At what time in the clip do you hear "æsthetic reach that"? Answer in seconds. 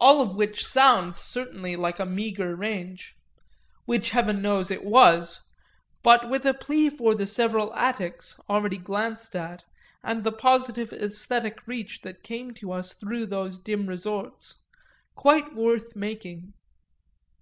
10.88-12.22